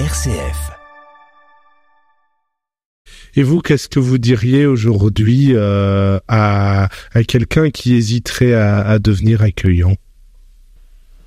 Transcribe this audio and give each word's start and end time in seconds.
RCF. 0.00 0.72
Et 3.36 3.44
vous, 3.44 3.60
qu'est-ce 3.60 3.88
que 3.88 4.00
vous 4.00 4.18
diriez 4.18 4.66
aujourd'hui 4.66 5.50
euh, 5.52 6.18
à, 6.26 6.88
à 7.12 7.22
quelqu'un 7.22 7.70
qui 7.70 7.94
hésiterait 7.94 8.54
à, 8.54 8.80
à 8.80 8.98
devenir 8.98 9.42
accueillant? 9.42 9.94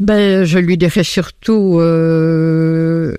Ben, 0.01 0.43
je 0.43 0.59
lui 0.59 0.77
dirais 0.77 1.05
surtout 1.05 1.79
euh, 1.79 3.15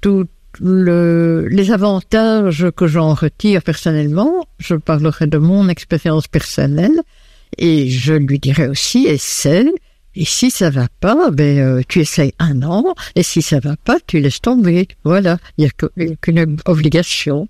tous 0.00 0.28
le, 0.60 1.48
les 1.48 1.72
avantages 1.72 2.68
que 2.76 2.86
j'en 2.86 3.14
retire 3.14 3.64
personnellement. 3.64 4.46
Je 4.60 4.76
parlerai 4.76 5.26
de 5.26 5.38
mon 5.38 5.68
expérience 5.68 6.28
personnelle 6.28 7.00
et 7.58 7.90
je 7.90 8.14
lui 8.14 8.38
dirais 8.38 8.68
aussi 8.68 9.06
essaie. 9.06 9.66
Et 10.16 10.24
si 10.24 10.50
ça 10.50 10.70
va 10.70 10.86
pas, 11.00 11.30
ben 11.30 11.58
euh, 11.58 11.82
tu 11.88 12.00
essayes 12.00 12.32
un 12.38 12.62
an. 12.62 12.94
Et 13.16 13.22
si 13.22 13.42
ça 13.42 13.60
va 13.60 13.76
pas, 13.76 13.96
tu 14.06 14.20
laisses 14.20 14.40
tomber. 14.40 14.88
Voilà, 15.02 15.38
il 15.58 15.64
n'y 15.64 15.70
a 15.70 16.16
qu'une 16.20 16.56
obligation. 16.66 17.48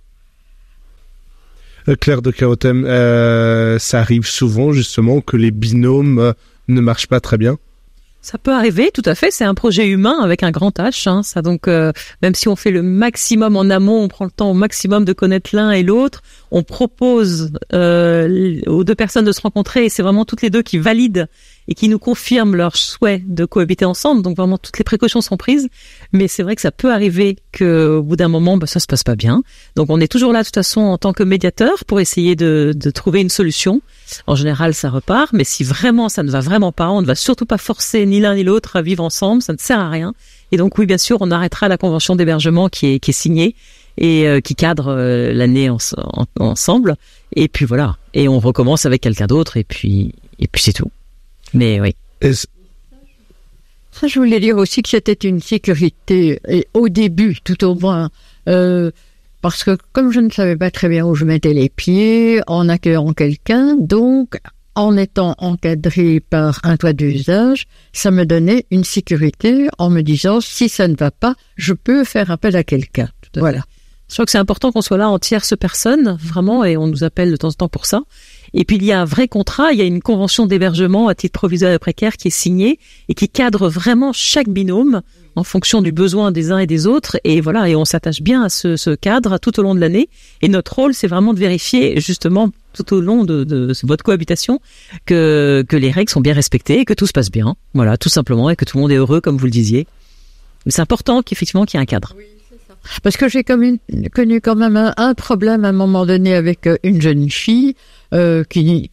Euh, 1.89 1.97
Claire 1.97 2.23
de 2.23 2.31
Carotem, 2.31 2.85
euh, 2.87 3.79
ça 3.79 4.01
arrive 4.01 4.27
souvent 4.27 4.73
justement 4.73 5.21
que 5.21 5.37
les 5.37 5.51
binômes 5.51 6.19
euh, 6.19 6.33
ne 6.69 6.81
marchent 6.81 7.09
pas 7.09 7.21
très 7.21 7.37
bien? 7.37 7.59
Ça 8.23 8.39
peut 8.39 8.55
arriver, 8.55 8.91
tout 8.91 9.03
à 9.05 9.15
fait. 9.15 9.31
C'est 9.31 9.45
un 9.45 9.53
projet 9.53 9.87
humain 9.87 10.17
avec 10.23 10.43
un 10.43 10.51
grand 10.51 10.75
H. 10.79 11.11
Hein. 11.11 11.23
Ça 11.23 11.43
donc, 11.43 11.69
euh, 11.69 11.93
même 12.23 12.35
si 12.35 12.49
on 12.49 12.57
fait 12.57 12.71
le 12.71 12.81
maximum 12.81 13.55
en 13.55 13.69
amont, 13.69 14.03
on 14.03 14.09
prend 14.09 14.25
le 14.25 14.31
temps 14.31 14.51
au 14.51 14.55
maximum 14.55 15.05
de 15.05 15.13
connaître 15.13 15.51
l'un 15.53 15.73
et 15.73 15.83
l'autre. 15.83 16.23
On 16.51 16.63
propose 16.63 17.53
euh, 17.75 18.63
aux 18.67 18.83
deux 18.83 18.95
personnes 18.95 19.27
de 19.27 19.33
se 19.33 19.43
rencontrer 19.43 19.85
et 19.85 19.89
c'est 19.91 20.03
vraiment 20.03 20.25
toutes 20.25 20.41
les 20.41 20.49
deux 20.49 20.63
qui 20.63 20.79
valident 20.79 21.27
et 21.69 21.75
qui 21.75 21.89
nous 21.89 21.99
confirment 21.99 22.57
leur 22.57 22.77
souhait 22.77 23.23
de 23.27 23.45
cohabiter 23.45 23.85
ensemble. 23.85 24.23
Donc 24.23 24.37
vraiment 24.37 24.59
toutes 24.59 24.77
les 24.79 24.85
précautions 24.85 25.21
sont 25.21 25.37
prises. 25.37 25.69
Mais 26.13 26.29
c'est 26.29 26.43
vrai 26.43 26.55
que 26.57 26.61
ça 26.63 26.71
peut 26.73 26.93
arriver 26.93 27.37
qu'au 27.57 28.03
bout 28.03 28.17
d'un 28.17 28.29
moment, 28.29 28.57
bah, 28.57 28.67
ça 28.67 28.81
se 28.81 28.87
passe 28.87 29.03
pas 29.03 29.17
bien. 29.17 29.43
Donc 29.77 29.89
on 29.91 30.01
est 30.01 30.09
toujours 30.09 30.33
là 30.33 30.41
de 30.41 30.45
toute 30.45 30.55
façon 30.55 30.81
en 30.83 30.99
tant 30.99 31.13
que 31.13 31.23
médiateur 31.23 31.85
pour 31.87 32.01
essayer 32.01 32.37
de, 32.37 32.73
de 32.77 32.91
trouver 32.91 33.21
une 33.21 33.31
solution. 33.31 33.81
En 34.27 34.35
général, 34.37 34.75
ça 34.75 34.91
repart. 34.91 35.33
Mais 35.33 35.45
si 35.45 35.65
vraiment 35.65 36.09
ça 36.09 36.23
ne 36.23 36.31
va 36.31 36.41
vraiment 36.41 36.73
pas, 36.73 36.91
on 36.91 37.01
ne 37.01 37.07
va 37.07 37.15
surtout 37.15 37.47
pas 37.47 37.59
forcer 37.59 38.05
ni 38.07 38.21
l'un 38.21 38.35
ni 38.35 38.45
l'autre 38.45 38.77
à 38.77 38.83
vivre 38.83 39.03
ensemble. 39.03 39.41
Ça 39.43 39.53
ne 39.53 39.59
sert 39.59 39.79
à 39.81 39.89
rien. 39.91 40.15
Et 40.53 40.57
donc 40.57 40.77
oui, 40.79 40.87
bien 40.87 40.99
sûr, 40.99 41.19
on 41.21 41.31
arrêtera 41.31 41.69
la 41.69 41.79
convention 41.79 42.15
d'hébergement 42.15 42.69
qui 42.69 42.87
est, 42.95 42.99
qui 43.01 43.11
est 43.11 43.15
signée 43.15 43.55
et 43.97 44.27
euh, 44.29 44.41
qui 44.41 44.55
cadre 44.55 44.89
euh, 44.89 45.33
l'année 45.33 45.71
en- 45.71 45.79
en- 45.97 46.27
ensemble. 46.41 46.97
Et 47.37 47.49
puis 47.49 47.65
voilà. 47.65 47.97
Et 48.13 48.29
on 48.29 48.39
recommence 48.39 48.85
avec 48.87 49.01
quelqu'un 49.01 49.27
d'autre. 49.27 49.57
Et 49.57 49.65
puis 49.65 50.15
et 50.39 50.47
puis 50.49 50.63
c'est 50.63 50.73
tout. 50.73 50.91
Mais 51.55 51.81
oui. 51.81 51.95
Ça, 53.93 54.09
je 54.09 54.19
voulais 54.19 54.41
dire 54.41 54.57
aussi 54.57 54.83
que 54.83 54.89
c'était 54.89 55.13
une 55.13 55.41
sécurité, 55.41 56.41
et 56.49 56.67
au 56.75 56.89
début, 56.89 57.39
tout 57.45 57.63
au 57.65 57.77
moins, 57.77 58.11
euh, 58.49 58.91
parce 59.41 59.63
que 59.63 59.77
comme 59.93 60.11
je 60.11 60.21
ne 60.21 60.31
savais 60.31 60.57
pas 60.57 60.71
très 60.71 60.89
bien 60.89 61.07
où 61.07 61.15
je 61.15 61.25
mettais 61.25 61.53
les 61.53 61.69
pieds 61.69 62.41
en 62.49 62.69
accueillant 62.69 63.13
quelqu'un, 63.13 63.77
donc 63.77 64.39
en 64.75 64.97
étant 64.97 65.37
encadré 65.39 66.19
par 66.19 66.61
un 66.65 66.77
toit 66.77 66.93
d'usage, 66.93 67.67
ça 67.93 68.11
me 68.11 68.25
donnait 68.27 68.67
une 68.73 68.85
sécurité 68.85 69.69
en 69.79 69.91
me 69.91 70.01
disant 70.01 70.41
si 70.41 70.69
ça 70.69 70.89
ne 70.89 70.97
va 70.97 71.13
pas, 71.13 71.37
je 71.57 71.73
peux 71.73 72.03
faire 72.03 72.33
appel 72.33 72.57
à 72.57 72.65
quelqu'un. 72.65 73.09
Voilà. 73.37 73.63
Je 74.09 74.15
crois 74.15 74.25
que 74.25 74.31
c'est 74.31 74.39
important 74.39 74.73
qu'on 74.73 74.83
soit 74.83 74.97
là 74.97 75.09
en 75.09 75.19
tierce 75.19 75.55
personne, 75.59 76.17
vraiment, 76.21 76.65
et 76.65 76.77
on 76.77 76.87
nous 76.87 77.05
appelle 77.05 77.31
de 77.31 77.37
temps 77.37 77.49
en 77.49 77.53
temps 77.53 77.69
pour 77.69 77.87
ça. 77.87 78.03
Et 78.55 78.65
puis 78.65 78.77
il 78.77 78.85
y 78.85 78.93
a 78.93 79.01
un 79.01 79.05
vrai 79.05 79.27
contrat, 79.27 79.73
il 79.73 79.79
y 79.79 79.83
a 79.83 79.85
une 79.85 80.01
convention 80.01 80.47
d'hébergement 80.47 81.09
à 81.09 81.15
titre 81.15 81.33
provisoire 81.33 81.73
et 81.73 81.79
précaire 81.79 82.17
qui 82.17 82.29
est 82.29 82.31
signée 82.31 82.79
et 83.09 83.15
qui 83.15 83.29
cadre 83.29 83.69
vraiment 83.69 84.13
chaque 84.13 84.49
binôme 84.49 85.03
en 85.37 85.43
fonction 85.43 85.83
du 85.83 85.91
besoin 85.91 86.31
des 86.31 86.53
uns 86.53 86.59
et 86.59 86.67
des 86.67 86.87
autres. 86.87 87.19
Et 87.25 87.41
voilà, 87.41 87.69
et 87.69 87.75
on 87.75 87.85
s'attache 87.85 88.23
bien 88.23 88.45
à 88.45 88.49
ce, 88.49 88.77
ce 88.77 88.91
cadre 88.95 89.39
tout 89.39 89.59
au 89.59 89.63
long 89.63 89.75
de 89.75 89.81
l'année. 89.81 90.09
Et 90.41 90.49
notre 90.49 90.75
rôle, 90.77 90.95
c'est 90.95 91.09
vraiment 91.09 91.35
de 91.35 91.41
vérifier 91.41 92.01
justement 92.01 92.51
tout 92.73 92.95
au 92.95 93.01
long 93.01 93.25
de, 93.25 93.43
de 93.43 93.73
votre 93.83 94.05
cohabitation 94.05 94.61
que, 95.07 95.65
que 95.69 95.77
les 95.77 95.91
règles 95.91 96.11
sont 96.11 96.21
bien 96.21 96.35
respectées 96.35 96.79
et 96.79 96.85
que 96.85 96.95
tout 96.95 97.07
se 97.07 97.13
passe 97.13 97.31
bien. 97.31 97.57
Voilà, 97.75 97.97
tout 97.97 98.09
simplement, 98.09 98.51
et 98.51 98.57
que 98.57 98.65
tout 98.65 98.77
le 98.77 98.83
monde 98.83 98.93
est 98.93 98.97
heureux, 98.97 99.21
comme 99.21 99.37
vous 99.37 99.47
le 99.47 99.51
disiez. 99.51 99.87
Mais 100.65 100.73
c'est 100.73 100.83
important 100.83 101.23
qu'effectivement 101.23 101.65
qu'il 101.65 101.79
y 101.79 101.81
ait 101.81 101.83
un 101.83 101.87
cadre. 101.87 102.15
Parce 103.03 103.17
que 103.17 103.29
j'ai 103.29 103.45
connu 103.45 103.81
quand 104.41 104.57
même 104.57 104.77
un, 104.77 104.93
un 104.97 105.15
problème 105.15 105.65
à 105.65 105.69
un 105.69 105.73
moment 105.73 106.07
donné 106.07 106.35
avec 106.35 106.67
euh, 106.67 106.77
une 106.83 107.01
jeune 107.01 107.31
fille 107.31 107.75
euh, 108.13 108.45
qui, 108.45 108.91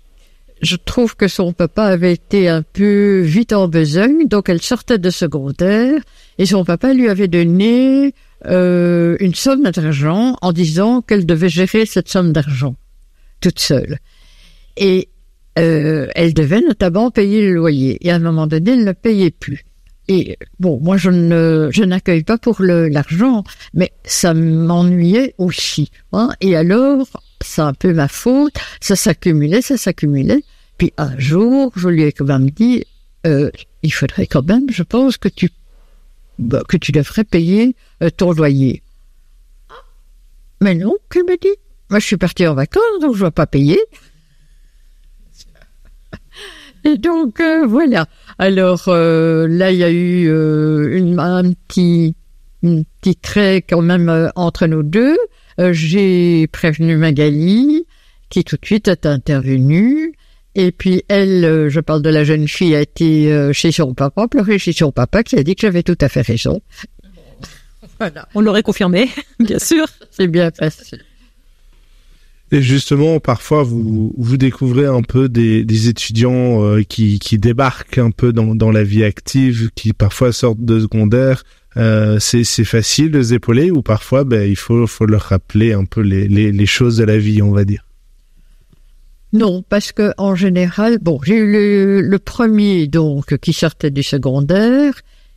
je 0.61 0.75
trouve 0.75 1.15
que 1.15 1.27
son 1.27 1.53
papa 1.53 1.85
avait 1.85 2.13
été 2.13 2.47
un 2.47 2.61
peu 2.61 3.21
vite 3.21 3.53
en 3.53 3.67
besogne, 3.67 4.27
donc 4.27 4.49
elle 4.49 4.61
sortait 4.61 4.99
de 4.99 5.09
secondaire 5.09 5.99
et 6.37 6.45
son 6.45 6.63
papa 6.63 6.93
lui 6.93 7.09
avait 7.09 7.27
donné 7.27 8.13
euh, 8.45 9.17
une 9.19 9.35
somme 9.35 9.63
d'argent 9.63 10.37
en 10.41 10.51
disant 10.51 11.01
qu'elle 11.01 11.25
devait 11.25 11.49
gérer 11.49 11.85
cette 11.85 12.09
somme 12.09 12.31
d'argent 12.31 12.75
toute 13.39 13.59
seule. 13.59 13.97
Et 14.77 15.09
euh, 15.59 16.07
elle 16.15 16.33
devait 16.33 16.61
notamment 16.61 17.11
payer 17.11 17.41
le 17.47 17.55
loyer. 17.55 17.97
Et 18.01 18.11
à 18.11 18.15
un 18.15 18.19
moment 18.19 18.47
donné, 18.47 18.71
elle 18.71 18.85
ne 18.85 18.91
payait 18.93 19.31
plus. 19.31 19.65
Et 20.13 20.37
bon, 20.59 20.77
moi 20.81 20.97
je 20.97 21.09
ne 21.09 21.69
je 21.71 21.83
n'accueille 21.85 22.23
pas 22.23 22.37
pour 22.37 22.61
l'argent, 22.61 23.45
mais 23.73 23.93
ça 24.03 24.33
m'ennuyait 24.33 25.35
aussi. 25.37 25.89
Hein. 26.11 26.31
Et 26.41 26.57
alors, 26.57 27.07
c'est 27.39 27.61
un 27.61 27.73
peu 27.73 27.93
ma 27.93 28.09
faute, 28.09 28.55
ça 28.81 28.97
s'accumulait, 28.97 29.61
ça 29.61 29.77
s'accumulait. 29.77 30.43
Puis 30.77 30.91
un 30.97 31.17
jour, 31.17 31.71
je 31.77 31.87
lui 31.87 32.03
ai 32.03 32.11
quand 32.11 32.25
même 32.25 32.49
dit, 32.49 32.83
euh, 33.25 33.49
il 33.83 33.93
faudrait 33.93 34.27
quand 34.27 34.45
même, 34.45 34.69
je 34.69 34.83
pense 34.83 35.15
que 35.15 35.29
tu 35.29 35.49
bah, 36.39 36.63
que 36.67 36.75
tu 36.75 36.91
devrais 36.91 37.23
payer 37.23 37.73
euh, 38.03 38.09
ton 38.09 38.33
loyer. 38.33 38.83
Mais 40.59 40.75
non, 40.75 40.97
qu'elle 41.09 41.23
me 41.23 41.37
dit. 41.39 41.55
Moi, 41.89 41.99
je 41.99 42.05
suis 42.05 42.17
partie 42.17 42.45
en 42.47 42.53
vacances, 42.53 42.99
donc 42.99 43.15
je 43.15 43.21
ne 43.21 43.27
vais 43.27 43.31
pas 43.31 43.47
payer. 43.47 43.79
Et 46.83 46.97
donc 46.97 47.39
euh, 47.39 47.65
voilà. 47.67 48.07
Alors 48.39 48.85
euh, 48.87 49.47
là, 49.47 49.71
il 49.71 49.77
y 49.77 49.83
a 49.83 49.91
eu 49.91 50.27
euh, 50.29 50.97
une, 50.97 51.19
un 51.19 51.51
petit, 51.53 52.15
une 52.63 52.85
petite 53.01 53.21
trait 53.21 53.63
quand 53.67 53.81
même 53.81 54.09
euh, 54.09 54.29
entre 54.35 54.67
nous 54.67 54.83
deux. 54.83 55.17
Euh, 55.59 55.73
J'ai 55.73 56.47
prévenu 56.47 56.97
Magali, 56.97 57.85
qui 58.29 58.43
tout 58.43 58.55
de 58.59 58.65
suite 58.65 58.87
est 58.87 59.05
intervenue. 59.05 60.13
Et 60.55 60.71
puis 60.71 61.03
elle, 61.07 61.45
euh, 61.45 61.69
je 61.69 61.79
parle 61.79 62.01
de 62.01 62.09
la 62.09 62.23
jeune 62.23 62.47
fille, 62.47 62.75
a 62.75 62.81
été 62.81 63.31
euh, 63.31 63.53
chez 63.53 63.71
son 63.71 63.93
papa, 63.93 64.27
pleurer 64.27 64.59
chez 64.59 64.73
son 64.73 64.91
papa, 64.91 65.23
qui 65.23 65.37
a 65.37 65.43
dit 65.43 65.55
que 65.55 65.61
j'avais 65.61 65.83
tout 65.83 65.97
à 66.01 66.09
fait 66.09 66.21
raison. 66.21 66.61
voilà, 67.99 68.27
On 68.35 68.41
l'aurait 68.41 68.63
confirmé, 68.63 69.09
bien 69.39 69.59
sûr. 69.59 69.85
c'est 70.09 70.27
bien 70.27 70.51
passé. 70.51 70.97
Et 72.53 72.61
justement, 72.61 73.21
parfois, 73.21 73.63
vous, 73.63 74.13
vous 74.17 74.37
découvrez 74.37 74.85
un 74.85 75.01
peu 75.01 75.29
des, 75.29 75.87
étudiants 75.87 76.63
euh, 76.63 76.83
qui, 76.83 77.19
débarquent 77.37 77.97
un 77.97 78.11
peu 78.11 78.33
dans, 78.33 78.71
la 78.71 78.83
vie 78.83 79.05
active, 79.05 79.69
qui 79.73 79.93
parfois 79.93 80.33
sortent 80.33 80.63
de 80.63 80.81
secondaire. 80.81 81.43
Euh, 81.77 82.19
c'est 82.19 82.43
facile 82.65 83.11
de 83.11 83.19
les 83.19 83.33
épauler 83.33 83.71
ou 83.71 83.81
parfois, 83.81 84.25
ben, 84.25 84.49
il 84.49 84.57
faut, 84.57 84.85
leur 85.07 85.21
rappeler 85.21 85.71
un 85.71 85.85
peu 85.85 86.01
les, 86.01 86.65
choses 86.65 86.97
de 86.97 87.05
la 87.05 87.17
vie, 87.17 87.41
on 87.41 87.51
va 87.51 87.63
dire? 87.63 87.85
Non, 89.31 89.63
parce 89.69 89.93
que 89.93 90.11
en 90.17 90.35
général, 90.35 90.97
bon, 91.01 91.21
j'ai 91.23 91.37
eu 91.37 91.49
le, 91.49 92.01
le 92.01 92.19
premier 92.19 92.87
donc 92.87 93.37
qui 93.37 93.53
sortait 93.53 93.89
du 93.89 94.03
secondaire 94.03 94.93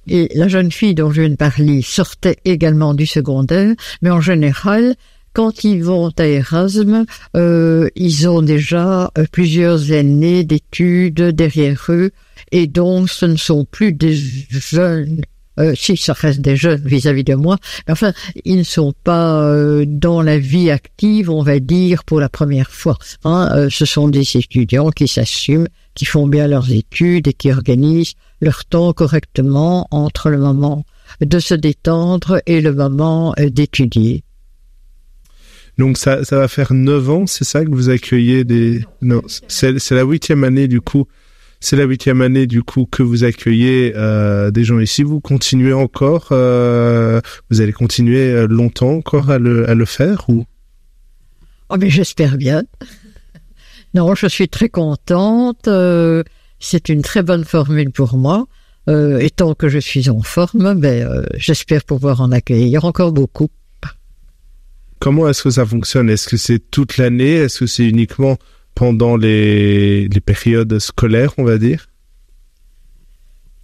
et 0.09 0.29
la 0.35 0.49
jeune 0.49 0.73
fille 0.73 0.97
dont 0.97 1.13
je 1.13 1.21
viens 1.21 1.31
de 1.31 1.37
parler 1.37 1.81
sortait 1.81 2.39
également 2.45 2.93
du 2.93 3.07
secondaire, 3.07 3.73
mais 4.03 4.11
en 4.11 4.21
général, 4.21 4.97
quand 5.35 5.65
ils 5.65 5.83
vont 5.83 6.11
à 6.17 6.27
Erasme, 6.27 7.05
euh, 7.37 7.91
ils 7.97 8.29
ont 8.29 8.41
déjà 8.41 9.11
euh, 9.19 9.27
plusieurs 9.31 9.91
années 9.91 10.45
d'études 10.45 11.21
derrière 11.21 11.85
eux 11.89 12.13
et 12.53 12.69
donc 12.69 13.11
ce 13.11 13.27
ne 13.27 13.37
sont 13.37 13.65
plus 13.65 13.93
des 13.93 14.15
jeunes. 14.15 15.23
Euh, 15.61 15.73
si 15.77 15.97
ça 15.97 16.15
reste 16.15 16.41
des 16.41 16.57
jeunes 16.57 16.83
vis-à-vis 16.85 17.23
de 17.23 17.35
moi, 17.35 17.59
mais 17.87 17.93
enfin, 17.93 18.13
ils 18.45 18.59
ne 18.59 18.65
sont 18.65 18.93
pas 19.05 19.41
euh, 19.41 19.85
dans 19.87 20.21
la 20.21 20.37
vie 20.37 20.69
active, 20.69 21.31
on 21.31 21.43
va 21.43 21.61
dire, 21.61 22.03
pour 22.03 22.19
la 22.19 22.29
première 22.29 22.71
fois. 22.71 22.99
Hein, 23.25 23.69
ce 23.71 23.85
sont 23.85 24.09
des 24.09 24.37
étudiants 24.37 24.91
qui 24.91 25.07
s'assument, 25.07 25.69
qui 25.95 26.07
font 26.07 26.27
bien 26.27 26.49
leurs 26.49 26.73
études 26.73 27.29
et 27.29 27.33
qui 27.33 27.53
organisent 27.53 28.15
leur 28.41 28.65
temps 28.65 28.93
correctement 28.93 29.87
entre 29.93 30.29
le 30.29 30.39
moment 30.39 30.85
de 31.21 31.39
se 31.39 31.55
détendre 31.55 32.41
et 32.47 32.61
le 32.61 32.73
moment 32.73 33.33
d'étudier. 33.39 34.25
Donc 35.77 35.99
ça, 35.99 36.21
va 36.31 36.49
faire 36.49 36.73
neuf 36.73 37.11
ans, 37.11 37.27
c'est 37.27 37.45
ça 37.45 37.65
que 37.65 37.71
vous 37.71 37.91
accueillez 37.91 38.45
des... 38.45 38.85
Non, 39.03 39.23
c'est 39.49 39.91
la 39.91 40.05
huitième 40.05 40.45
année 40.45 40.69
du 40.69 40.81
coup. 40.81 41.07
C'est 41.61 41.77
la 41.77 41.85
huitième 41.85 42.21
année 42.21 42.47
du 42.47 42.63
coup 42.63 42.87
que 42.89 43.03
vous 43.03 43.25
accueillez 43.25 43.95
euh, 43.97 44.51
des 44.51 44.65
gens 44.65 44.79
ici. 44.79 45.03
Vous 45.03 45.21
continuez 45.21 45.73
encore, 45.73 46.29
euh, 46.31 47.21
vous 47.51 47.61
allez 47.61 47.73
continuer 47.73 48.31
euh, 48.31 48.47
longtemps 48.47 48.93
encore 48.93 49.31
à 49.31 49.39
le, 49.39 49.69
à 49.69 49.75
le 49.75 49.85
faire 49.85 50.29
ou? 50.29 50.45
Oh, 51.71 51.77
mais 51.79 51.91
j'espère 51.91 52.37
bien. 52.37 52.65
non, 53.95 54.15
je 54.15 54.27
suis 54.27 54.49
très 54.49 54.69
contente. 54.69 55.69
c'est 56.61 56.89
une 56.89 57.03
très 57.03 57.23
bonne 57.23 57.45
formule 57.45 57.91
pour 57.91 58.17
moi. 58.17 58.47
et 58.87 59.31
tant 59.35 59.55
que 59.55 59.69
je 59.69 59.79
suis 59.79 60.09
en 60.11 60.21
forme, 60.21 60.79
ben, 60.79 61.25
j'espère 61.37 61.83
pouvoir 61.85 62.21
en 62.21 62.31
accueillir 62.31 62.85
encore 62.85 63.13
beaucoup. 63.13 63.49
Comment 64.99 65.29
est-ce 65.29 65.43
que 65.43 65.51
ça 65.51 65.67
fonctionne? 65.67 66.09
Est-ce 66.09 66.29
que 66.29 66.37
c'est 66.37 66.59
toute 66.71 66.97
l'année? 66.97 67.35
Est-ce 67.35 67.61
que 67.61 67.67
c'est 67.67 67.87
uniquement 67.87 68.39
pendant 68.75 69.17
les, 69.17 70.09
périodes 70.25 70.79
scolaires, 70.79 71.33
on 71.39 71.45
va 71.45 71.59
dire? 71.59 71.87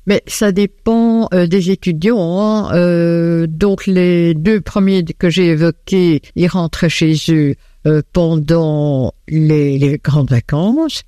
Mais 0.06 0.23
ça 0.27 0.50
dépend 0.50 1.29
euh, 1.32 1.47
des 1.47 1.71
étudiants. 1.71 2.41
Hein. 2.41 2.75
Euh, 2.75 3.47
donc 3.47 3.87
les 3.87 4.35
deux 4.35 4.61
premiers 4.61 5.05
que 5.05 5.31
j'ai 5.31 5.49
évoqués, 5.49 6.23
ils 6.37 6.49
rentraient 6.49 6.88
chez 6.88 7.15
eux 7.29 7.55
euh, 7.87 8.03
pendant 8.12 9.12
les, 9.29 9.79
les, 9.79 9.99
grandes 9.99 10.31
vacances. 10.31 11.03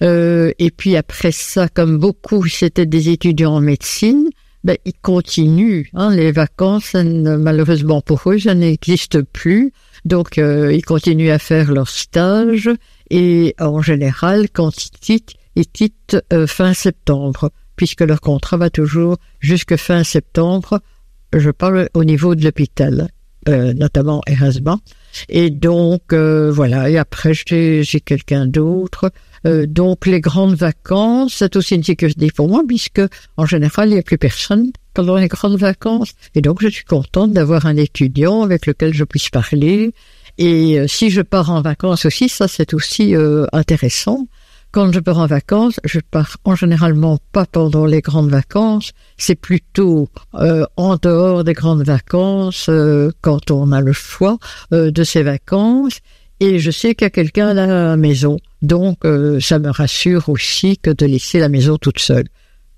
et 0.00 0.70
puis 0.76 0.96
après 0.96 1.32
ça, 1.32 1.68
comme 1.68 1.98
beaucoup, 1.98 2.46
c'était 2.46 2.86
des 2.86 3.08
étudiants 3.08 3.54
en 3.54 3.60
médecine, 3.60 4.28
ben, 4.64 4.76
ils 4.84 4.94
continuent. 4.94 5.86
Hein, 5.94 6.14
les 6.14 6.32
vacances, 6.32 6.94
malheureusement 6.94 8.00
pour 8.00 8.22
eux, 8.30 8.38
ça 8.38 8.54
n'existe 8.54 9.22
plus. 9.22 9.72
Donc, 10.04 10.36
ils 10.36 10.84
continuent 10.84 11.30
à 11.30 11.38
faire 11.38 11.72
leur 11.72 11.88
stage. 11.88 12.70
Et 13.10 13.54
en 13.58 13.82
général, 13.82 14.48
quand 14.52 14.84
ils 14.84 14.90
quittent, 14.90 15.34
ils 15.56 15.66
quittent 15.66 16.16
fin 16.46 16.74
septembre 16.74 17.50
puisque 17.76 18.02
leur 18.02 18.20
contrat 18.20 18.56
va 18.56 18.70
toujours 18.70 19.16
jusque 19.40 19.76
fin 19.76 20.04
septembre. 20.04 20.80
Je 21.34 21.50
parle 21.50 21.88
au 21.94 22.04
niveau 22.04 22.34
de 22.34 22.44
l'hôpital, 22.44 23.08
euh, 23.48 23.72
notamment 23.74 24.22
Erasmus. 24.26 24.78
Et 25.28 25.50
donc, 25.50 26.12
euh, 26.12 26.50
voilà, 26.52 26.88
et 26.88 26.96
après, 26.96 27.32
j'ai 27.34 28.00
quelqu'un 28.04 28.46
d'autre. 28.46 29.10
Euh, 29.46 29.66
donc, 29.66 30.06
les 30.06 30.20
grandes 30.20 30.54
vacances, 30.54 31.34
c'est 31.38 31.56
aussi 31.56 31.74
une 31.74 31.82
sécurité 31.82 32.28
pour 32.34 32.48
moi, 32.48 32.62
puisque, 32.66 33.02
en 33.36 33.44
général, 33.44 33.88
il 33.88 33.94
n'y 33.94 33.98
a 33.98 34.02
plus 34.02 34.18
personne 34.18 34.70
pendant 34.94 35.16
les 35.16 35.28
grandes 35.28 35.58
vacances. 35.58 36.12
Et 36.34 36.40
donc, 36.40 36.62
je 36.62 36.68
suis 36.68 36.84
contente 36.84 37.32
d'avoir 37.32 37.66
un 37.66 37.76
étudiant 37.76 38.42
avec 38.42 38.66
lequel 38.66 38.94
je 38.94 39.04
puisse 39.04 39.28
parler. 39.28 39.92
Et 40.38 40.78
si 40.86 41.10
je 41.10 41.20
pars 41.20 41.50
en 41.50 41.62
vacances 41.62 42.06
aussi, 42.06 42.28
ça, 42.28 42.48
c'est 42.48 42.72
aussi 42.74 43.14
intéressant 43.52 44.26
quand 44.72 44.90
je 44.90 45.00
pars 45.00 45.18
en 45.18 45.26
vacances, 45.26 45.78
je 45.84 46.00
pars 46.00 46.38
en 46.44 46.54
généralement 46.54 47.18
pas 47.30 47.44
pendant 47.44 47.84
les 47.84 48.00
grandes 48.00 48.30
vacances, 48.30 48.92
c'est 49.18 49.34
plutôt 49.34 50.08
euh, 50.34 50.64
en 50.76 50.96
dehors 50.96 51.44
des 51.44 51.52
grandes 51.52 51.84
vacances, 51.84 52.66
euh, 52.70 53.10
quand 53.20 53.50
on 53.50 53.70
a 53.70 53.82
le 53.82 53.92
choix 53.92 54.38
euh, 54.72 54.90
de 54.90 55.04
ces 55.04 55.22
vacances. 55.22 56.00
Et 56.40 56.58
je 56.58 56.70
sais 56.70 56.94
qu'il 56.94 57.04
y 57.04 57.06
a 57.06 57.10
quelqu'un 57.10 57.48
à 57.48 57.54
la 57.54 57.96
maison, 57.96 58.38
donc 58.62 59.04
ça 59.40 59.60
me 59.60 59.70
rassure 59.70 60.28
aussi 60.28 60.76
que 60.76 60.90
de 60.90 61.06
laisser 61.06 61.38
la 61.38 61.48
maison 61.48 61.76
toute 61.76 62.00
seule. 62.00 62.26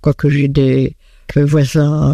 Quoique 0.02 0.29
j'ai 0.29 0.49
des 0.49 0.96
voisins 1.35 2.12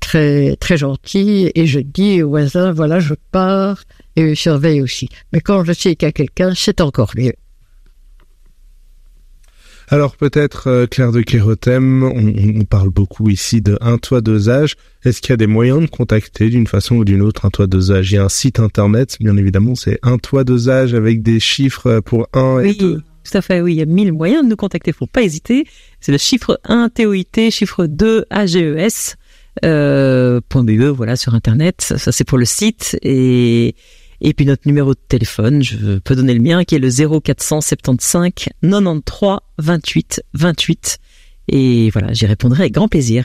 très 0.00 0.56
très 0.56 0.76
gentils 0.78 1.52
et 1.54 1.66
je 1.66 1.78
dis 1.78 2.24
aux 2.24 2.30
voisins 2.30 2.72
voilà 2.72 2.98
je 2.98 3.14
pars 3.30 3.84
et 4.16 4.34
surveille 4.34 4.82
aussi. 4.82 5.08
Mais 5.32 5.40
quand 5.40 5.62
je 5.62 5.74
sais 5.74 5.94
qu'il 5.94 6.08
y 6.08 6.08
a 6.08 6.12
quelqu'un, 6.12 6.54
c'est 6.56 6.80
encore 6.80 7.12
mieux. 7.16 7.34
Alors 9.92 10.16
peut-être 10.16 10.68
euh, 10.68 10.86
Claire 10.86 11.10
de 11.10 11.20
Kérotem, 11.20 12.04
on, 12.04 12.64
parle 12.64 12.90
beaucoup 12.90 13.28
ici 13.28 13.60
de 13.60 13.76
un 13.80 13.98
toit 13.98 14.20
dosage. 14.20 14.76
Est-ce 15.04 15.20
qu'il 15.20 15.30
y 15.30 15.32
a 15.32 15.36
des 15.36 15.48
moyens 15.48 15.80
de 15.80 15.86
contacter 15.88 16.48
d'une 16.48 16.68
façon 16.68 16.94
ou 16.94 17.04
d'une 17.04 17.22
autre 17.22 17.44
un 17.44 17.50
toit 17.50 17.66
dosage 17.66 18.12
Il 18.12 18.14
y 18.14 18.18
a 18.18 18.22
un 18.22 18.28
site 18.28 18.60
internet, 18.60 19.16
bien 19.18 19.36
évidemment, 19.36 19.74
c'est 19.74 19.98
un 20.04 20.18
toit 20.18 20.44
dosage 20.44 20.94
avec 20.94 21.22
des 21.22 21.40
chiffres 21.40 21.98
pour 21.98 22.28
un 22.34 22.60
et 22.60 22.74
deux. 22.74 23.02
Tout 23.24 23.36
à 23.36 23.42
fait, 23.42 23.60
oui, 23.60 23.74
il 23.74 23.78
y 23.78 23.82
a 23.82 23.86
mille 23.86 24.12
moyens 24.12 24.44
de 24.44 24.48
nous 24.48 24.56
contacter, 24.56 24.92
faut 24.92 25.08
pas 25.08 25.22
hésiter. 25.22 25.66
C'est 26.00 26.12
le 26.12 26.18
chiffre 26.18 26.60
1 26.64 26.88
TOIT, 26.90 27.50
chiffre 27.50 27.86
2 27.86 28.26
AGES. 28.30 29.16
Euh, 29.64 30.40
.be, 30.54 30.82
voilà, 30.84 31.16
sur 31.16 31.34
Internet. 31.34 31.80
Ça, 31.96 32.12
c'est 32.12 32.24
pour 32.24 32.38
le 32.38 32.44
site. 32.44 32.96
Et, 33.02 33.74
et 34.20 34.34
puis 34.34 34.46
notre 34.46 34.66
numéro 34.66 34.94
de 34.94 35.00
téléphone, 35.08 35.62
je 35.62 35.98
peux 35.98 36.14
donner 36.14 36.34
le 36.34 36.40
mien, 36.40 36.64
qui 36.64 36.74
est 36.74 36.78
le 36.78 36.90
0475 36.90 38.30
93 38.62 39.38
28 39.58 40.22
28. 40.34 40.98
Et 41.48 41.90
voilà, 41.90 42.12
j'y 42.12 42.26
répondrai 42.26 42.62
avec 42.62 42.72
grand 42.72 42.88
plaisir. 42.88 43.24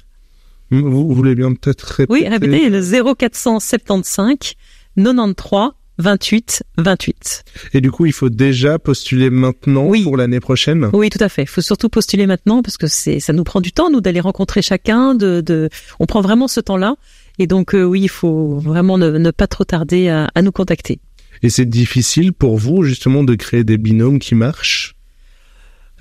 Vous, 0.71 1.13
voulez 1.13 1.35
bien 1.35 1.53
peut-être 1.53 1.83
répéter 1.83 2.11
Oui, 2.11 2.27
répétez 2.27 2.69
le 2.69 2.81
0475 2.81 4.55
93 4.97 5.71
28 5.97 6.63
28. 6.77 7.43
Et 7.73 7.81
du 7.81 7.91
coup, 7.91 8.05
il 8.05 8.11
faut 8.11 8.29
déjà 8.29 8.79
postuler 8.79 9.29
maintenant 9.29 9.91
pour 10.03 10.17
l'année 10.17 10.39
prochaine? 10.39 10.89
Oui, 10.93 11.09
tout 11.09 11.23
à 11.23 11.29
fait. 11.29 11.43
Il 11.43 11.49
faut 11.49 11.61
surtout 11.61 11.89
postuler 11.89 12.27
maintenant 12.27 12.61
parce 12.61 12.77
que 12.77 12.87
c'est 12.87 13.19
ça 13.19 13.33
nous 13.33 13.43
prend 13.43 13.61
du 13.61 13.71
temps 13.71 13.89
nous 13.89 14.01
d'aller 14.01 14.19
rencontrer 14.19 14.61
chacun. 14.61 15.15
De, 15.15 15.41
de, 15.41 15.69
on 15.99 16.05
prend 16.05 16.21
vraiment 16.21 16.47
ce 16.47 16.59
temps-là. 16.59 16.95
Et 17.39 17.47
donc 17.47 17.73
euh, 17.73 17.83
oui, 17.83 18.01
il 18.01 18.09
faut 18.09 18.57
vraiment 18.59 18.97
ne, 18.97 19.31
pas 19.31 19.47
trop 19.47 19.63
tarder 19.63 20.09
à, 20.09 20.41
nous 20.41 20.51
contacter. 20.51 20.99
Et 21.43 21.49
c'est 21.49 21.65
difficile 21.65 22.33
pour 22.33 22.57
vous 22.57 22.83
justement 22.83 23.23
de 23.23 23.35
créer 23.35 23.63
des 23.63 23.77
binômes 23.77 24.19
qui 24.19 24.35
marchent? 24.35 24.95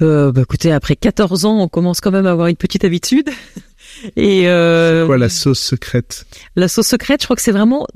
Euh, 0.02 0.32
bah, 0.32 0.42
écoutez, 0.42 0.72
après 0.72 0.96
14 0.96 1.44
ans, 1.44 1.60
on 1.60 1.68
commence 1.68 2.00
quand 2.00 2.10
même 2.10 2.26
à 2.26 2.32
avoir 2.32 2.48
une 2.48 2.56
petite 2.56 2.84
habitude. 2.84 3.30
Et 4.16 4.48
euh, 4.48 5.06
quoi 5.06 5.18
la 5.18 5.28
sauce 5.28 5.60
secrète? 5.60 6.26
La 6.56 6.68
sauce 6.68 6.88
secrète, 6.88 7.22
je 7.22 7.26
crois 7.26 7.36
que 7.36 7.42
c'est 7.42 7.52
vraiment 7.52 7.86